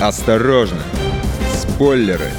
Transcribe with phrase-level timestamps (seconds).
[0.00, 0.80] Осторожно!
[1.52, 2.30] Спойлеры!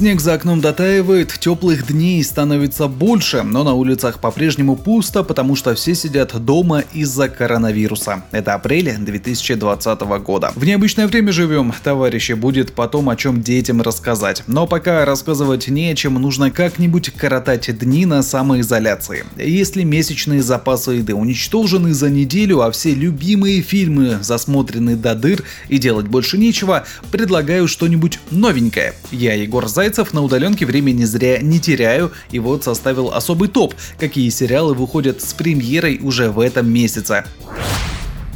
[0.00, 5.74] Снег за окном дотаивает, теплых дней становится больше, но на улицах по-прежнему пусто, потому что
[5.74, 8.22] все сидят дома из-за коронавируса.
[8.30, 10.52] Это апрель 2020 года.
[10.56, 14.42] В необычное время живем, товарищи, будет потом о чем детям рассказать.
[14.46, 19.26] Но пока рассказывать не о чем, нужно как-нибудь коротать дни на самоизоляции.
[19.36, 25.76] Если месячные запасы еды уничтожены за неделю, а все любимые фильмы засмотрены до дыр и
[25.76, 28.94] делать больше нечего, предлагаю что-нибудь новенькое.
[29.10, 33.74] Я Егор Зайцев Зайцев на удаленке времени зря не теряю и вот составил особый топ,
[33.98, 37.24] какие сериалы выходят с премьерой уже в этом месяце.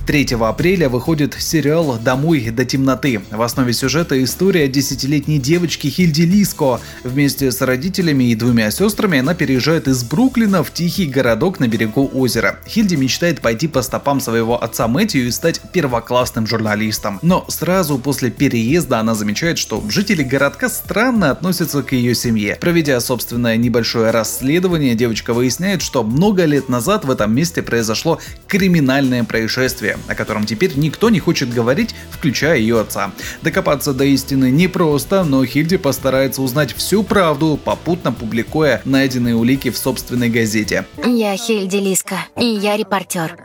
[0.07, 3.23] 3 апреля выходит сериал «Домой до темноты».
[3.31, 6.79] В основе сюжета история десятилетней девочки Хильди Лиско.
[7.05, 12.11] Вместе с родителями и двумя сестрами она переезжает из Бруклина в тихий городок на берегу
[12.13, 12.59] озера.
[12.69, 17.19] Хильди мечтает пойти по стопам своего отца Мэтью и стать первоклассным журналистом.
[17.23, 22.59] Но сразу после переезда она замечает, что жители городка странно относятся к ее семье.
[22.61, 29.25] Проведя собственное небольшое расследование, девочка выясняет, что много лет назад в этом месте произошло криминальное
[29.25, 33.13] происшествие о котором теперь никто не хочет говорить, включая ее отца.
[33.43, 39.79] Докопаться до истины непросто, но Хильди постарается узнать всю правду, попутно публикуя найденные улики в
[39.79, 40.85] собственной газете.
[41.05, 43.45] Я Хильди Лиска, и я репортер.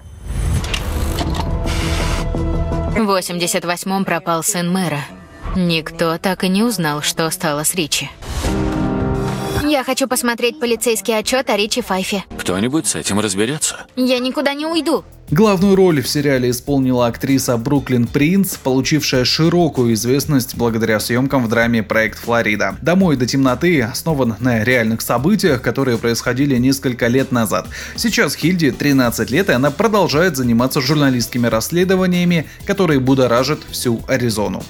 [2.92, 5.02] В 88-м пропал сын мэра.
[5.56, 8.10] Никто так и не узнал, что стало с Ричи.
[9.64, 12.24] Я хочу посмотреть полицейский отчет о Ричи Файфе.
[12.38, 13.86] Кто-нибудь с этим разберется.
[13.96, 15.04] Я никуда не уйду.
[15.32, 21.84] Главную роль в сериале исполнила актриса Бруклин Принц, получившая широкую известность благодаря съемкам в драме
[21.84, 22.78] «Проект Флорида».
[22.82, 27.68] «Домой до темноты» основан на реальных событиях, которые происходили несколько лет назад.
[27.96, 34.64] Сейчас Хильде 13 лет, и она продолжает заниматься журналистскими расследованиями, которые будоражат всю Аризону.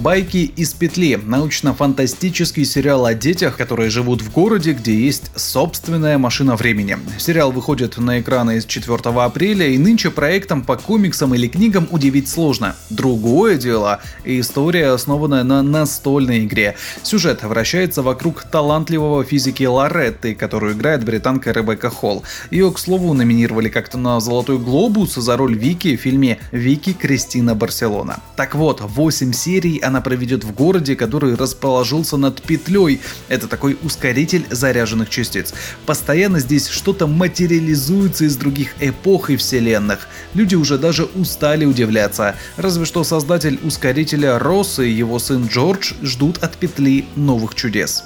[0.00, 1.20] Байки из петли.
[1.22, 6.96] Научно-фантастический сериал о детях, которые живут в городе, где есть собственная машина времени.
[7.18, 12.30] Сериал выходит на экраны с 4 апреля, и нынче проектом по комиксам или книгам удивить
[12.30, 12.76] сложно.
[12.88, 16.76] Другое дело– история, основанная на настольной игре.
[17.02, 22.24] Сюжет вращается вокруг талантливого физики Лоретты, которую играет британка Ребекка Холл.
[22.50, 27.54] Ее, к слову, номинировали как-то на «Золотой глобус» за роль Вики в фильме «Вики Кристина
[27.54, 28.20] Барселона».
[28.36, 33.00] Так вот, 8 серий она проведет в городе, который расположился над петлей.
[33.28, 35.52] Это такой ускоритель заряженных частиц.
[35.84, 40.08] Постоянно здесь что-то материализуется из других эпох и вселенных.
[40.32, 42.36] Люди уже даже устали удивляться.
[42.56, 48.04] Разве что создатель ускорителя Росс и его сын Джордж ждут от петли новых чудес.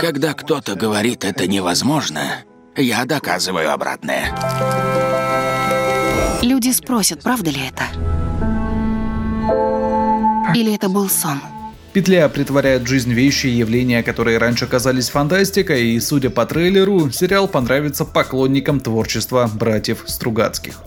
[0.00, 2.42] Когда кто-то говорит это невозможно,
[2.76, 4.34] я доказываю обратное.
[6.40, 7.84] Люди спросят, правда ли это?
[10.54, 11.40] Или это был сон?
[11.92, 17.10] Петля притворяет в жизнь вещи и явления, которые раньше казались фантастикой, и, судя по трейлеру,
[17.10, 20.78] сериал понравится поклонникам творчества братьев Стругацких.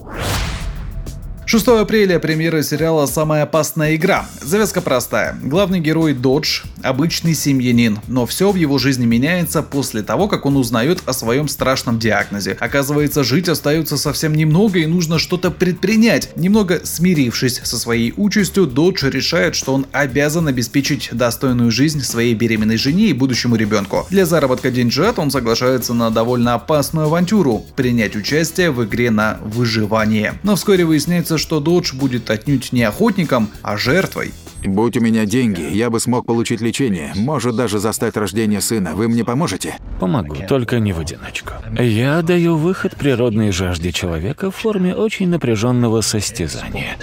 [1.48, 4.26] 6 апреля премьера сериала «Самая опасная игра».
[4.42, 5.38] Завязка простая.
[5.44, 10.56] Главный герой Додж– обычный семьянин, но все в его жизни меняется после того, как он
[10.58, 12.58] узнает о своем страшном диагнозе.
[12.60, 16.30] Оказывается, жить остается совсем немного и нужно что-то предпринять.
[16.36, 22.78] Немного смирившись со своей участью, Додж решает, что он обязан обеспечить достойную жизнь своей беременной
[22.78, 24.06] жене и будущему ребенку.
[24.10, 30.36] Для заработка деньжат он соглашается на довольно опасную авантюру– принять участие в игре на выживание.
[30.44, 34.34] Но вскоре выясняется, что Додж будет отнюдь не охотником, а жертвой.
[34.68, 38.96] Будь у меня деньги, я бы смог получить лечение, может даже застать рождение сына.
[38.96, 39.78] Вы мне поможете?
[40.00, 41.54] Помогу, только не в одиночку.
[41.80, 46.98] Я даю выход природной жажде человека в форме очень напряженного состязания.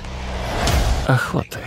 [1.07, 1.59] Охоты.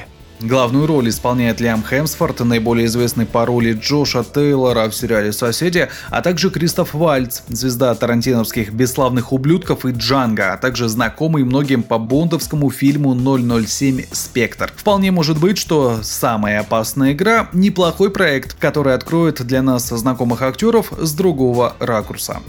[0.42, 6.22] Главную роль исполняет Лиам Хемсфорд, наиболее известный по роли Джоша Тейлора в сериале «Соседи», а
[6.22, 12.70] также Кристоф Вальц, звезда тарантиновских «Бесславных ублюдков» и «Джанго», а также знакомый многим по бондовскому
[12.70, 14.08] фильму «007.
[14.12, 14.74] Спектр».
[14.76, 20.92] Вполне может быть, что «Самая опасная игра»— неплохой проект, который откроет для нас знакомых актеров
[20.98, 22.42] с другого ракурса.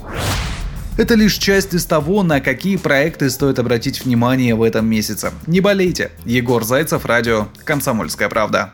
[0.97, 5.31] Это лишь часть из того, на какие проекты стоит обратить внимание в этом месяце.
[5.45, 6.09] Не болейте.
[6.25, 8.73] Егор Зайцев, радио «Комсомольская правда».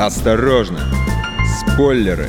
[0.00, 0.80] Осторожно!
[1.60, 2.28] Спойлеры!